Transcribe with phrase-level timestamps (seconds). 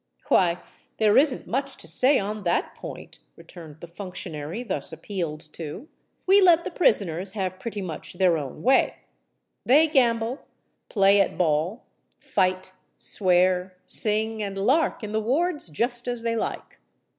[0.29, 0.57] "Why,
[0.97, 5.89] there isn't much to say on that point," returned the functionary thus appealed to.
[6.25, 8.95] "We let the prisoners have pretty much their own way:
[9.63, 10.39] they gamble,
[10.89, 11.83] play at ball,
[12.19, 16.79] fight, swear, sing, and lark in the wards just as they like."